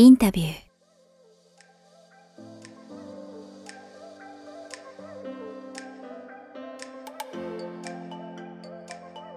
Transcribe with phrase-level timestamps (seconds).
[0.00, 0.54] インタビュー。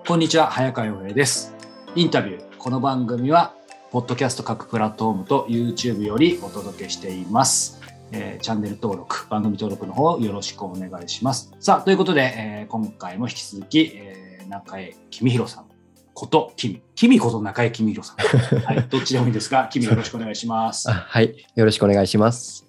[0.08, 1.54] こんにちは早川洋平です。
[1.96, 2.58] インタビュー。
[2.58, 3.54] この番組は
[3.92, 7.82] ポッドキャスト各プラットフォームと YouTube よりお届けしています。
[8.14, 11.54] えー、チャンネル登録、番組登録の方よろしくお願いします。
[11.60, 15.73] さあ、ということで、えー、今回も引き続き、えー、中江公弘さん
[16.14, 18.60] こと君、君こと中江公弘さん。
[18.62, 20.90] はい、どっちでもいいですが、君よろしくお願いします。
[20.90, 22.66] はい、よろしくお願いします。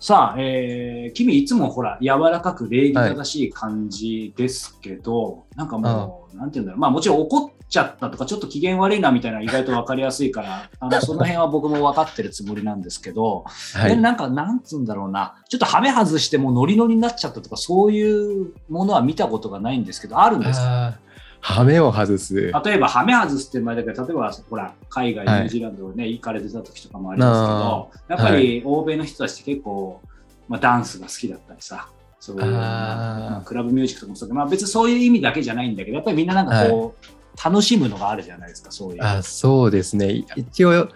[0.00, 20.98] さあ、えー、君いつもほら、柔らかく礼儀正しい感じですけど、はい、なんかもう、なんていうんだろう、まあもちろん怒っちゃったとか、ちょっと機嫌悪いなみたいな意外と分かりやすいから、あの その辺は僕も分かってるつもりなんですけど、はい、なんか、なんつうんだろうな、ちょっとはめ外してもノリノリになっちゃったとか、そういうものは見たことがないんですけど、あるんですか？
[21.40, 22.52] ハメを外す。
[22.64, 30.00] 例えば、ハメ外すって前だけど、例えば、ほら、海外、ニュージーランドね、行かれてた時とかもありますけど、やっぱり欧米の人たちって結構、
[30.48, 39.02] まあ、ダンスが好きだったりさ、そうクラブミュージックとかもそうまあ、別にそういう意味だけじゃないんだけど、やっぱりみんななんかこう、楽しむのがあるじゃないですか、そういう。
[39.02, 40.24] あそうですね。
[40.36, 40.88] 一応、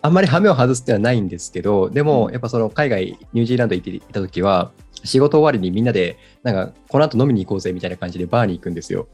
[0.00, 4.70] あんまりハメを外すってはないんですけど、でも、やっぱその海外、ニュージーランド行っていた時は、
[5.04, 9.08] 仕事終わりにみんなで、なんか、この後飲みに行こうぜみたいな感じでバーに行くんですよ。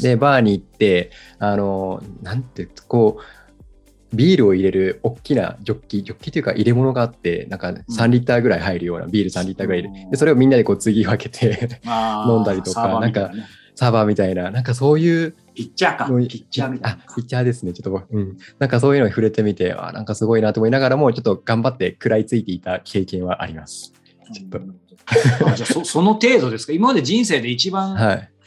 [0.00, 11.68] で、ね、バーに行って、あの、なんて、こう、ビールを入れる大きなジョッキ、ジョッキというか入れ物があって、なんか3リッターぐらい入るような、ビール3リッターぐらい入れで、それをみんなでこう継ぎ分けて
[12.26, 13.30] 飲んだりとか、なんか、
[13.74, 15.34] サーバーみたいな、なんかそういう。
[15.54, 16.04] ピッチャーか。
[16.06, 16.98] ピッチャーみたいな。
[17.14, 17.72] ピッチャーですね。
[17.72, 18.36] ちょっと、うん。
[18.58, 23.94] なんかそういうのに触れてみて、あなんかすごいなと思いながらも、ちょっと頑張って食らいついていた経験はあります。
[24.34, 24.60] ちょっと。
[25.46, 26.74] あじゃあそ、その程度ですか？
[26.74, 27.96] 今まで人生で一番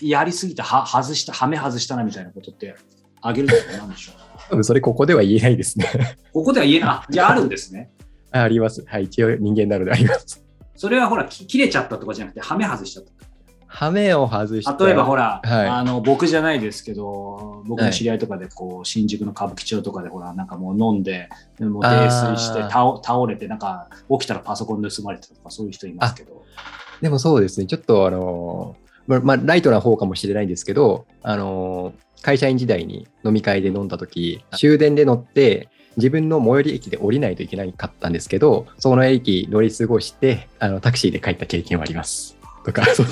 [0.01, 2.75] やりすぎた、は外した、はめ外したなみたいなことって、
[3.21, 4.15] あげるのは何でしょう？
[4.49, 5.87] 多分それここでは言えないですね
[6.31, 6.89] ここでは言えない。
[6.89, 7.89] あ、じゃああるんですね。
[8.31, 8.83] あ あります。
[8.85, 9.03] はい。
[9.05, 10.43] 一応人間なのであります。
[10.75, 13.11] それはほら、切れちゃったとかじゃなくて、はめ外しちゃった。
[13.67, 14.85] ハメを外して。
[14.85, 21.29] 例えばほら、はい、あの僕じゃないですけど、僕の知り合いとかでこう、新宿の歌舞伎町とかでほら、なんかもう飲んで、
[21.59, 26.43] もう泥酔して倒倒れて、なんか起きたらパソコン盗まれてたとか、そういう人いますけど。
[27.01, 42.37] でもそうですね、ちょっとあの、ままあ、ライトな方かもしれないんですけど、あの、会社員時代に飲み会で飲んだ時、終電で乗って、自分の最寄り駅で降りないといけなかったんですけど、その駅乗り過ごして、あのタクシーで帰った経験はあります。
[42.65, 43.03] とか、 そ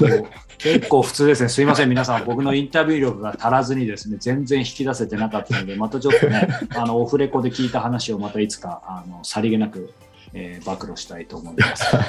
[0.57, 1.49] 結構普通ですね。
[1.49, 2.25] すいません、皆さん。
[2.25, 9.93] 僕のインタビュー力が足らずにですね、全然引き出せてなかったので、またちょっとね、 あの、オフレコで聞いた話をまたいつか、あの、さりげなく、
[10.33, 11.83] えー、暴露したいと思います。
[11.95, 12.01] は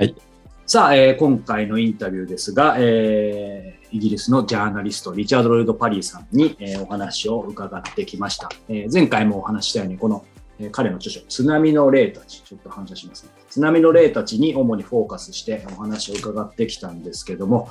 [0.00, 0.14] い。
[0.68, 8.50] さあ、えー、今回のインタビューですが、えー、イギリスのジャーナリスト、リチャード・ロイド・パリーさんに、えー、お話を伺ってきました。
[8.68, 10.26] えー、前回もお話したように、この
[10.60, 13.30] え彼の著書、津波の霊たち、ちょっと反射しますね。
[13.48, 17.70] 津波の霊たちに主にフォーカスしてお話を伺ってきたんですけども、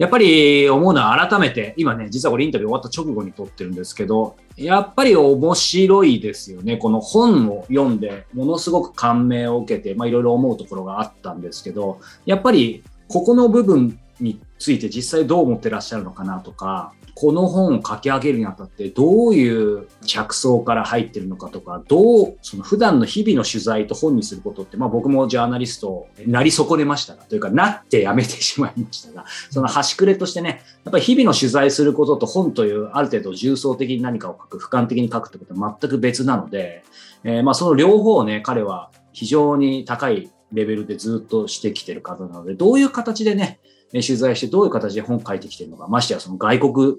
[0.00, 6.78] やっぱり思うのは改めて、今ね、実はこれインタビュー終わった直後に撮ってるんですけど、やっぱり面白いですよね。
[6.78, 36.84] この本を読んで、ものすごく感銘を受けて、まあいろいろ思うところがあったんですけど、やっぱりここの部分について実際どう思ってらっしゃるのかなとか、この本を書き上げるにあたってどういう着想から入ってるのかとか、どう、その普段の日々の取材と本にすることって、まあ僕もジャーナリストなり損ねましたが、というかなってやめてしまいましたが、その端くれとしてね、やっぱり日々の取材することと本というある程度重層的に何かを書く、俯瞰的に書くってことは全く別なので、
[37.24, 43.60] えー、まあその両方をね、彼は非常に高いレベルでずっとしてきてる方なので、どういう形でね、
[43.92, 46.96] 取材してどういう形で本書いてきてるのか、ましてやその外国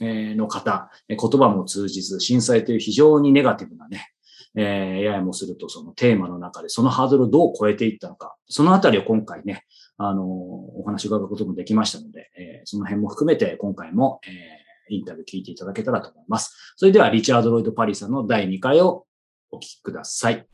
[0.00, 4.08] の方、言葉も通じず、震災という非常にネガティブなね、
[4.54, 9.64] えー、ややもするとそのテーマの中でそのハードルをどう超えていったのか、そのあたりを今回ね、
[9.96, 16.74] あの、お話を伺うこともできましたので、え、その辺も含めて今回も、え、インタビュー聞いていただけたらと思います。
[16.76, 19.06] それでは、リチャード・ロイド・パリさんの第2回を
[19.50, 20.46] お聞きください。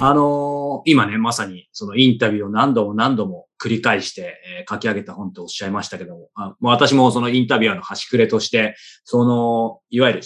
[0.00, 8.74] あのー、今ね、まさにそのインタビューを何度も何度も繰り返して、えー、書き上げた本とおっしゃいましたけども、あもう私もそのインタビュアーの端くれとして、
[9.04, 10.20] その、いわゆる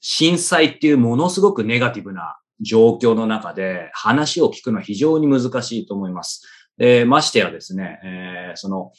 [0.00, 6.42] 震災っていうものすごくネガティブな状況の中で話を聞くのは非常に難しいと思います。
[6.76, 8.92] で、ましてやですね、えー、その、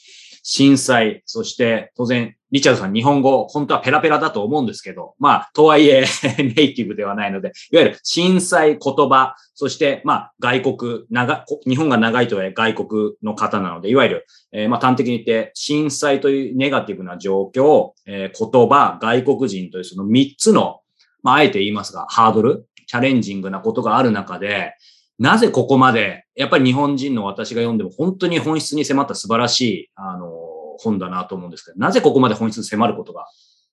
[0.48, 6.06] 震災、そして当然、リチャードさん日本語、本当はペラペラだと思うんですけど、まあ、とはいえ
[6.38, 20.82] ネイティブではないので、いわゆる震災言葉、そしてまあ、外国、長、日本が長いとはいえ外国の方なので、いわゆる、えー、まあ、端的に言って、震災というネガティブな状況、えー、言葉、外国人というその3つの、
[21.24, 24.76] まあ、あえて言いますが、ハードル、チャレンジングなことがある中で、
[25.20, 30.32] なぜここまで、やっぱり日本人の私が読んでも本当に本質に迫った素晴らしい、あの、
[30.78, 33.28] 本だなと思うんですけど、なぜここまで本質に迫ることが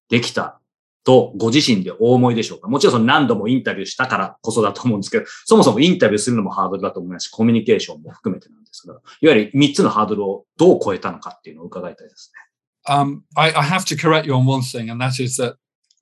[0.09, 0.61] できた
[1.05, 2.69] とご自身でお思いでしょうか？
[2.69, 12.95] もちろんその何度もインタビューしたからこそだと思うんですけど、そもそもインタビューするのもハードルだと思いますし、コミュニケーションも含めてなんですけど、いわゆる3つのハードルをどう超えたのかっていうのを伺いたいですね。
[12.95, 15.57] Um, I, I have to correct you on one thing, and that is that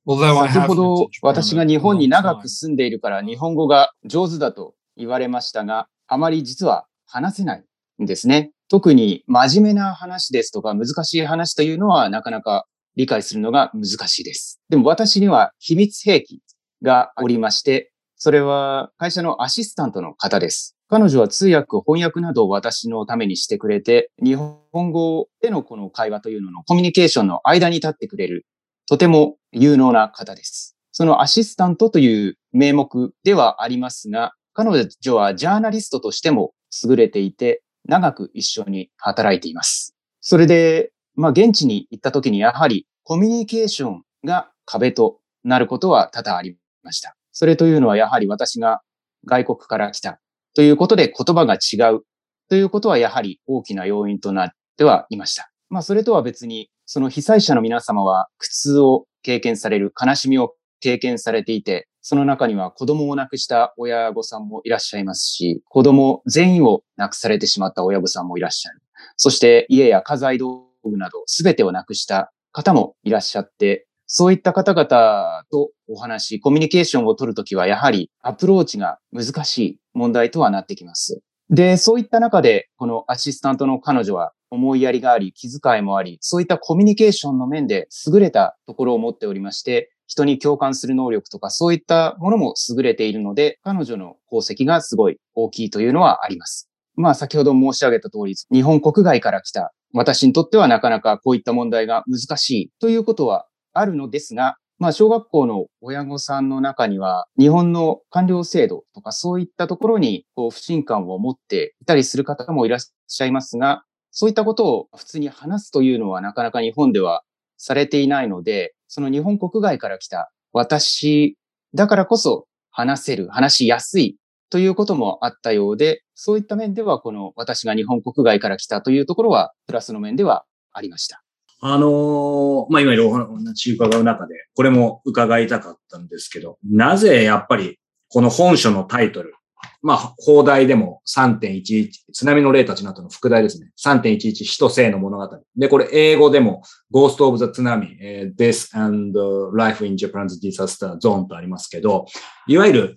[0.07, 7.65] although I 先 have ほど私が日本に長く住んでいるから日本語が上手だと言われましたが、あまり実は話せない
[8.03, 8.53] んですね。
[8.69, 12.67] 特に真面目な話ですとか難しい話というのはなかなか
[12.97, 14.61] 理解するのが難しいです。
[14.69, 16.41] でも私には秘密兵器
[16.83, 20.77] がおりまして、それは会社のアシスタントの方です。
[20.89, 28.45] 彼女は通訳、翻訳などを私のためにしてくれて、日本語でのこの会話というののコミュニケーションの間に立ってくれる、
[28.87, 30.77] とても有能な方です。
[30.93, 34.33] そのアシスタントという名目ではありますが、
[34.63, 36.53] 彼女はジャーナリストとしても
[36.85, 39.97] 優れていて、長く一緒に働いています。
[40.21, 47.17] それで、まあ現地に行った時にやはりコミュニケーションが壁となることは多々ありました。
[47.33, 48.83] それというのはやはり私が
[49.25, 50.21] 外国から来た
[50.55, 52.03] ということで言葉が違う
[52.51, 55.51] ということはやはり大きな要因となってはいました。
[55.71, 68.81] まあそれとは別に、その被災者の皆様は苦痛を経験される、悲しみを経験されていて、その中には子供を亡くした親御さんもいらっしゃいますし、子供全員を亡くされてしまった親御さんもいらっしゃる。
[69.17, 81.21] そして家や家財道具など全てを亡くした方もいらっしゃって、そういった方々とお話、コミュニケーションを取るときはやはりアプローチが難しい問題とはなってきます。
[81.51, 96.69] で、そういった中で、このアシスタントの彼女は思いやりがあり、気遣いもあり、そういったコミュニケーションの面で優れたところを持っておりまして、人に共感する能力とかそういったものも優れているので、彼女の功績がすごい大きいというのはあります。
[96.97, 117.23] まあ先ほど申し上げた通り、日本国外から来た私にとってはなかなかこういった問題が難しいということはあるのですが、まあ小学校の親御さんの中には日本の官僚制度とかそういったところにこう不信感を持っていたりする方もいらっしゃいますが、そういったことを普通に話すというのはなかなか日本では
[117.59, 121.37] されていないので、その日本国外から来た私
[121.75, 124.17] だからこそ話せる、話しやすい
[124.51, 131.23] ということもあったようで、そういった面ではこの私が日本国外から来たというところはプラスの面ではありました。
[131.63, 137.79] あのーまあ、今いろいろお話伺う中で、これも伺いたかったんですけど、なぜやっぱり
[138.09, 139.35] この本書のタイトル、
[139.83, 143.71] まあ、放題でも3.11、津波の霊たちの後の副題ですね。
[143.83, 145.29] 3.11死と生の物語。
[145.57, 146.63] で、これ英語でも
[146.93, 149.19] Ghost of the Tsunami、えー Death and
[149.57, 152.07] Life in Japan's Disaster Zone とありますけど、
[152.47, 152.95] いわゆる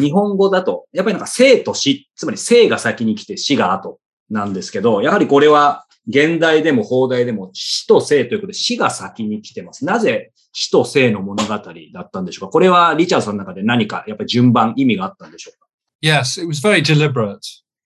[0.00, 3.98] 日本語だと、やっぱりなんか生と死、つまり生が先に来て死が後
[4.30, 9.84] なんですけど、やはりこれは現代でも放題でも死と生ということで死が先に来てます。
[9.84, 12.52] なぜ死と生の物語だったんでしょうか？
[12.52, 15.66] これはリチャードさんの中で何かやっぱり順番、意味があったんでしょうか？
[16.02, 17.40] Yes, it was very deliberate.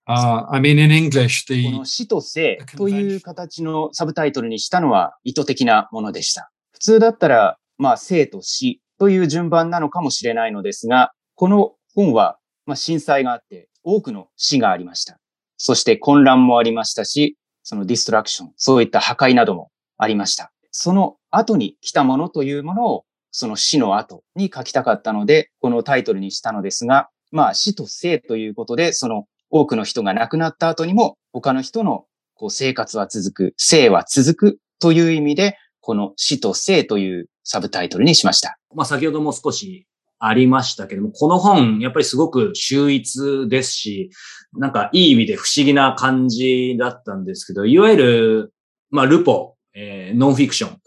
[0.07, 6.51] Uh, I mean, in English, こ the の死と生という形のサブタイトルにしたのは意図的なものでした。
[6.73, 15.19] 普通だったら、まあ、生と死という順番なのかもしれないのですが、この本は、まあ、震災があって多くの死がありました。
[15.57, 20.53] そして混乱もありましたし、そのディストラクション、そういった破壊などもありました。
[20.71, 38.57] その後に来たものというものを、その死の後に書きたかったので、このタイトルにしたのですが、まあ死と生ということで、その多くの人が亡くなった後にも、他の人のこう生活は続く、生は続くという意味で、この死と生というサブタイトルにしました。
[38.73, 39.89] まあ先ほども少し
[40.21, 44.11] ありましたけども、この本、やっぱりすごく秀逸ですし、
[44.53, 48.53] なんかいい意味で不思議な感じだったんですけど、いわゆる、
[48.91, 50.79] まあルポ、えーノンフィクション、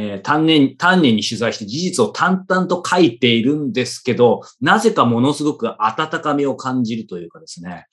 [0.00, 7.86] えー丹念、丹念に取材して事実を淡々と書いているんですけど、なぜかものすごく温かみを感じるというかですね。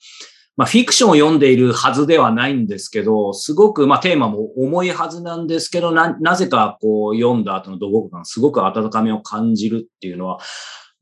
[0.56, 10.38] まあ、フィクションを読んでいるはずではないんですけど、すごく、まあ、テーマも重いはずなんですけど、な、なぜかこう読んだ後の土木感、すごく温かみを感じるっていうのは、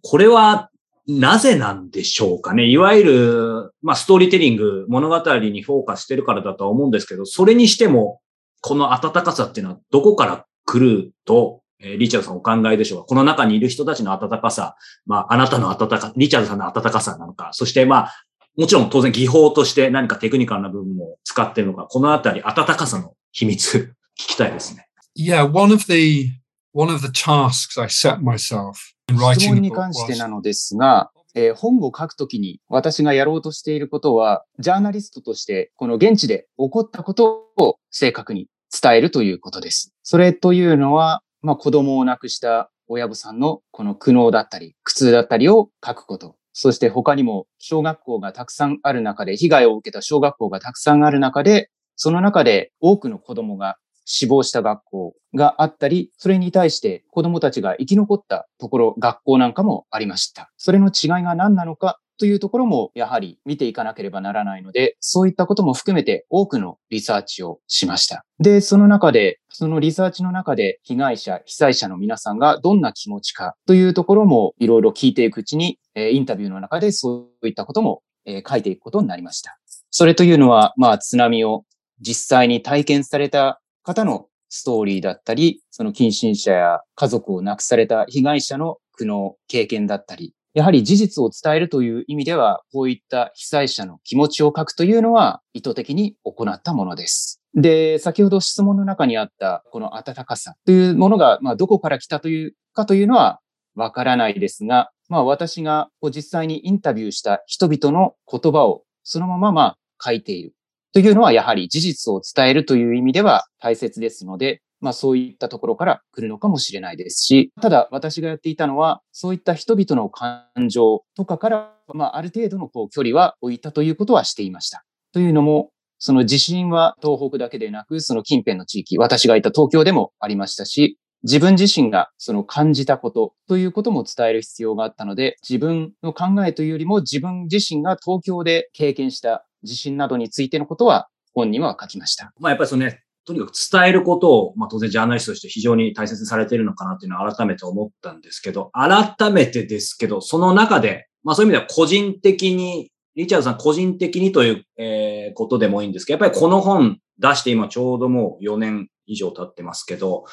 [0.02, 0.70] これは
[1.06, 2.66] なぜなんでしょうかね。
[2.66, 8.20] いわゆる、まあ、ストーリーテリング、物語にフォーカスしてるからだとは思うんですけど、それにしても、
[8.62, 10.46] この温かさっていうのはどこから
[10.78, 13.07] 来ると、えーリチャードさんお考えでしょうか？
[13.07, 14.76] この中にいる人たちの温かさ、
[15.07, 18.12] まあ、あなたの温か、リチャードさんの温かさなのか、そしてまあ、
[18.57, 24.88] もちろん当然技法として何かテクニカルな部分も使ってるのか、このあたり温かさの秘密、聞きたいですね。
[25.16, 26.31] yeah, one of the
[26.73, 28.75] one of the tasks I set myself
[29.11, 30.16] in 質 writing 問 the に関して?
[30.16, 38.47] なのですが、えー本を書くときに私がやろうとしていることは、ジャーナリストとしてこの現地で起こったことを正確に
[38.81, 39.95] 伝えるということです。
[40.02, 46.37] それというのは、まあ子供を亡くした親御さんのこの苦悩だったり、苦痛だったりを書くこと。
[46.52, 60.50] そして他にも小学校がたくさんある中で、被害を受けた小学校がたくさんある中で、その中で多くの子供が死亡した学校があったり、それに対して子供たちが生き残ったところ、学校なんかもありました。
[60.57, 68.25] それの違いが何なのかというところもやはり見ていかなければならないので、そういったことも含めて多くのリサーチをしました。
[68.38, 79.59] で、その中で、そのリサーチの中で被害者、被災者の皆さんがどんな気持ちかというところもいろいろ聞いていくうちに、インタビューの中でそういったことも、書いていくことになりました。
[79.90, 81.64] それというのは、まあ津波を
[82.00, 97.42] 実際に体験された方のストーリーだったり、その近親者や家族を亡くされた被害者の苦悩、経験だったり、やはり事実を伝えるという意味では、こういった被災者の気持ちを書くというのは意図的に行ったものです。
[97.54, 103.40] で、先ほど質問の中にあったこの温かさというものが、まあ、どこから来たというかというのは
[103.75, 110.54] わからないですが、まあ、私が実際にインタビューした人々の言葉をそのまままあ書いている
[110.92, 124.84] というのはやはり事実を伝えるという意味では大切ですので、まあそういったところから来るのかもしれないですし、ただ私がやっていたのは、そういった人々の感情とかから、まあある程度のこう距離は置いたということはしていました。
[125.14, 142.34] というのも、その地震は東北だけでなく、その近辺の地域、私がいた東京でもありましたし、自分自身がその感じたことということも伝える必要があったので、自分の考えというよりも自分自身が東京で経験した地震などについてのことは本には書きました。
[142.38, 160.25] まあやっぱりそのね、とにかく伝えることを、まあ当然ジャーナリストとして非常に大切にされているのかなっていうのは改めて思ったんですけど、改めてですけど、その中で、まあそういう意味では個人的に、リチャードさん個人的にという、えーことでもいいんですけど、やっぱりこの本出して今ちょうどもう4年以上経ってますけど、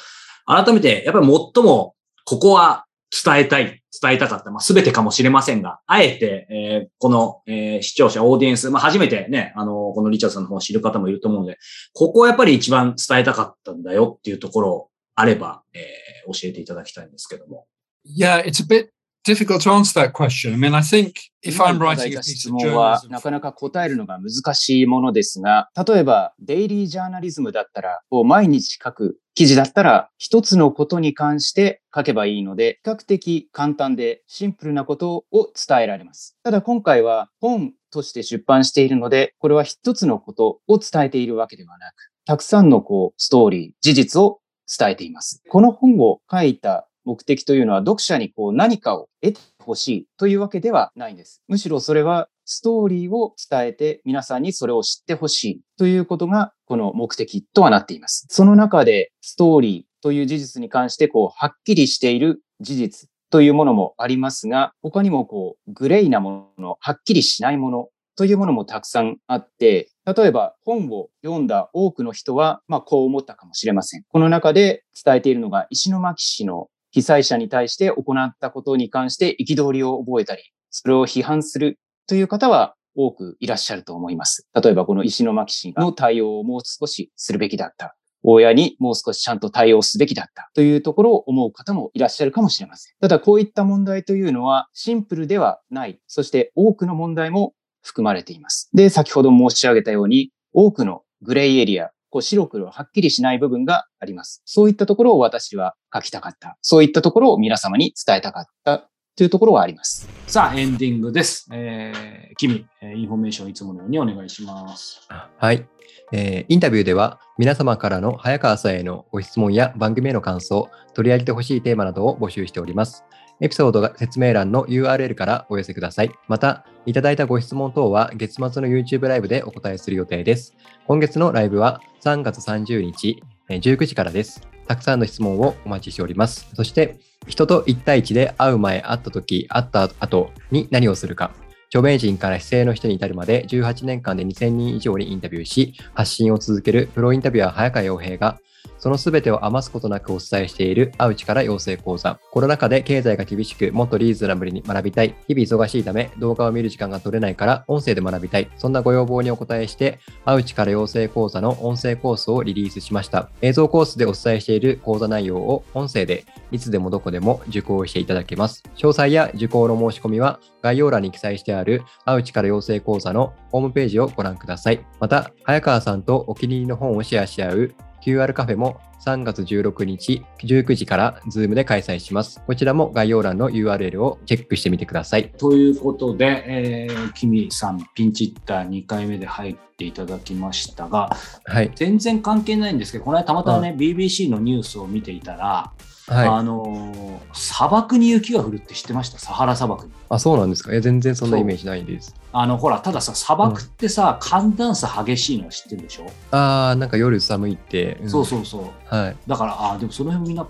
[0.46, 1.94] 改めてやっぱり最も
[2.24, 2.86] ここは
[3.24, 11.58] 伝えたい、伝えたかった、まあ、全てかもしれませんが、あえて、えーこの、えー視聴者、オーディエンス、まあ、初めてね、あの、このリチャードさんの方を知る方もいると思うので、
[11.92, 17.66] ここはやっぱり一番伝えたかったんだよっていうところあれば、えー教えていただきたいんですけども。
[18.04, 18.90] Yeah, it's a bit
[19.24, 20.52] difficult to answer that question.
[20.52, 21.12] I mean, I think
[21.42, 36.36] if 今 I'm writing い a た piece 質 of journalism なかなか答えるのが難しいものですが、例えばデイリージャーナリズムだったら、こう毎日書く記事だったら、一つのことに関して書けばいいので、比較的簡単でシンプルなことを伝えられます。
[36.42, 44.40] ただ今回は本として出版しているので、これは一つのことを伝えているわけではなく、たくさんのこうストーリー、事実を
[44.78, 45.42] 伝えています。
[45.48, 51.42] この本を書いた目的というのは読者にこう何かを得てほしいというわけではないんです。
[51.48, 58.26] むしろそれはストーリーを伝えて皆さんにそれを知ってほしいということがこの目的とはなっています。
[58.30, 74.04] その中でストーリーという事実に関してこうはっきりしている事実というものもありますが、他にもこうグレーなもの、はっきりしないものというものもたくさんあって、例えば本を読んだ多くの人は、まあこう思ったかもしれません。
[74.06, 84.46] この中で伝えているのが石巻市の被災者に対して行ったことに関して憤りを覚えたり、それを批判するという方は多くいらっしゃると思います。
[84.54, 87.96] 例えばこの石巻市の対応をもう少しするべきだった。
[88.22, 92.94] 親にもう少しちゃんと対応すべきだったというところを思う方もいらっしゃるかもしれません。
[93.00, 95.98] ただこういった問題というのはシンプルではない。
[96.06, 98.70] そして多くの問題も含まれています。
[98.74, 104.42] で、先ほど申し上げたように多くのグレーエリア、こう白黒はっきりしない部分があります。
[104.44, 106.58] そういったところを私は書きたかった。
[106.60, 110.06] そういったところを皆様に伝えたかったというところはあります。
[110.26, 111.48] さあ、エンディングです。
[111.52, 115.08] えー、君、えインフォメーションいつものようにお願いします。
[115.08, 115.66] はい、
[116.12, 123.04] えーインタビューでは皆様からの早川さんへのご質問や番組への感想、取り上げてほしいテーマなどを募集しております。
[123.42, 126.12] エピソードが説明欄の URL からお寄せください。
[126.28, 130.54] また、いただいたご質問等は月末の YouTube ライブでお答えする予定です。
[130.86, 134.46] 今月のライブは3月30日、19時からです。
[134.68, 136.48] たくさんの質問をお待ちしております。
[136.54, 141.32] そして、人と1対1で会う前、会った時、会った後に何をするか。
[141.66, 148.38] 著名人から非正の人に至るまで18年間で2000人以上にインタビューし、発信を続けるプロインタビュアー早川洋平が、
[148.78, 152.18] そのすべてを余すことなくお伝えしているアウチから養成講座。
[152.30, 155.14] コロナ禍で経済が厳しく、もっとリーズナブルに学びたい。
[155.28, 158.50] 日々忙しいため、動画を見る時間が取れないから、音声で学びたい。
[158.56, 163.30] そんなご要望にお答えして、アウチから養成講座の音声コースをリリースしました。
[163.40, 168.62] 映像コースでお伝えしている講座内容を音声でいつでもどこでも受講していただけます。
[168.76, 174.84] 詳細や受講の申し込みは概要欄に記載してあるアウチから養成講座のホームページをご覧ください。
[175.00, 182.40] また、早川さんとお気に入りの本をシェアし合う QR カフェも3月16日19時から Zoom で開催します。
[182.46, 185.30] こちらも概要欄の URL をチェックしてみてください。
[185.30, 191.72] ということで、えー、キミさん、ピンチヒッター2回目で入っていただきましたが、はい。
[191.74, 195.72] 全然関係ないんですけど、この間たまたまね、BBC のニュースを見ていたら、
[196.12, 199.18] はあのー砂漠に雪が降るって知ってました？
[199.18, 199.90] サハラ砂漠に。
[199.90, 199.94] い。
[200.10, 200.74] あ、そうなんですか？
[200.74, 202.14] え、全然そんなイメージないです。
[202.30, 207.98] あの、ほら、たださ、砂漠ってさ、寒暖差激しいのは知ってるでしょ、あー、なんか夜寒いって。
[208.04, 208.94] んそうそうそう。
[208.94, 209.16] はい。
[209.26, 210.46] だから、あーでもその辺みんな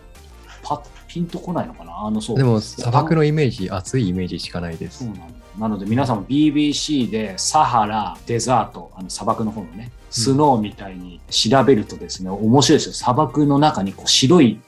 [0.64, 1.97] パッピンとこないのかな？
[2.07, 2.37] あの、そう。
[2.37, 5.09] でも砂漠のイメージ、暑いイメージしかないですそう。
[5.11, 5.21] なの
[5.61, 12.92] なので皆さんも BBC でサハラ、デザート、あの砂漠の方のね、スノーみたいに調べるとですね、面白いですよ。
[12.95, 14.61] 砂漠の中にこう白い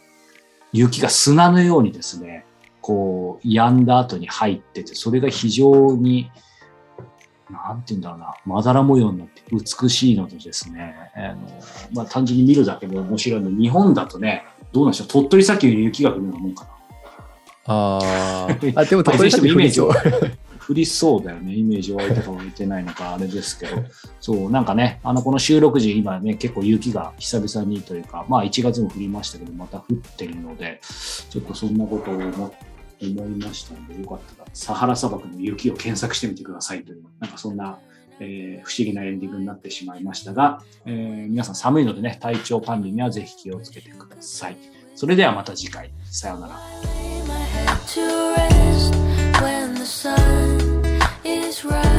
[0.75, 2.45] 雪が砂のようにですね、
[2.81, 6.31] こう、止んだ後に入ってて、それが非常に、
[7.49, 11.49] なんて言うんだろうな、まだら模様になって美しいのとですね、あの
[11.93, 16.71] まあ、単純に見るだけで面白いので、日本だとね、どうなんでしょう、鳥取砂丘に雪が降るようなもんかな。
[17.67, 18.73] あー。
[18.77, 20.39] あ、でも鳥取砂丘イメージを降りそう。
[20.69, 21.55] 降りそうだよね。
[21.55, 23.85] イメージ湧いたか湧いてないのか、 あれですけど。
[24.21, 30.81] そう、なんかね、あの、この収録時、今ね、結構雪が久々にというか、まあ1月も降りましたけど、また降ってるので、
[31.31, 32.55] ちょっとそんなことを思
[33.03, 37.79] 思いましたので、よかったら、サハラ砂漠の雪を検索してみてくださいという、なんかそんな、
[38.21, 44.57] えー不思議なエンディングになってしまいましたが、えー皆さん寒いのでね、体調管理にはぜひ気をつけてください。
[44.95, 46.55] それではまた次回、さようなら。
[51.35, 51.94] is right.